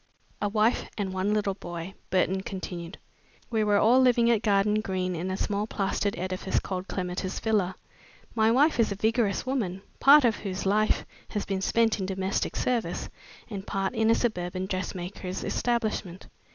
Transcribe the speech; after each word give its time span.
"A 0.41 0.49
wife 0.49 0.89
and 0.97 1.13
one 1.13 1.31
little 1.31 1.53
boy," 1.53 1.93
Burton 2.09 2.41
continued. 2.41 2.97
"We 3.51 3.63
were 3.63 3.79
living 3.83 4.31
at 4.31 4.41
Garden 4.41 4.81
Green 4.81 5.15
in 5.15 5.29
a 5.29 5.37
small 5.37 5.67
plastered 5.67 6.17
edifice 6.17 6.57
called 6.59 6.87
Clematis 6.87 7.39
Villa. 7.39 7.75
My 8.33 8.49
wife 8.49 8.79
is 8.79 8.91
a 8.91 8.95
vigorous 8.95 9.45
woman, 9.45 9.83
part 9.99 10.25
of 10.25 10.37
whose 10.37 10.65
life 10.65 11.05
has 11.29 11.45
been 11.45 11.61
spent 11.61 11.99
in 11.99 12.07
domestic 12.07 12.55
service, 12.55 13.09
and 13.47 13.67
part 13.67 13.93
in 13.93 14.09
a 14.09 14.15
suburban 14.15 14.65
dressmaker's 14.65 15.43
establishment. 15.43 16.25